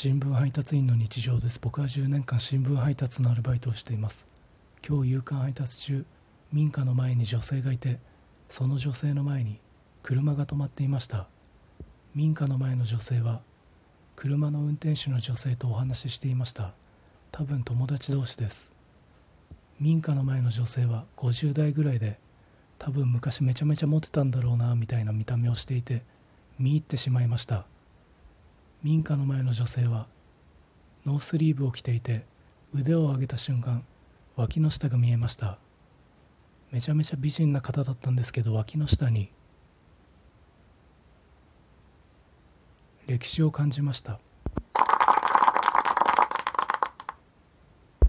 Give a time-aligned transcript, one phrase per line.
[0.00, 1.58] 新聞配達員の日常です。
[1.60, 4.26] 僕は10年間新聞配達のアルバイトをしています。
[4.88, 6.04] 今日夕刊配達中
[6.52, 7.98] 民家の前に女性がいて
[8.48, 9.58] その女性の前に
[10.04, 11.26] 車が止まっていました。
[12.14, 13.40] 民家の前の女性は
[14.14, 16.74] 車の運転手の女性とお話ししていました。
[17.32, 18.70] 多分友達同士です。
[19.80, 22.20] 民家の前の女性は50代ぐらいで
[22.78, 26.04] 多分昔めちゃめちゃモテたんだろうなみたいな見た目をしていて
[26.56, 27.66] 見入ってしまいました。
[28.82, 30.06] 民家の前の女性は
[31.04, 32.24] ノースリーブを着ていて
[32.72, 33.84] 腕を上げた瞬間
[34.36, 35.58] 脇の下が見えました。
[36.70, 39.32] めちゃめちゃ美人な方だったんですけど脇の下に
[43.06, 44.20] 歴史を感じました。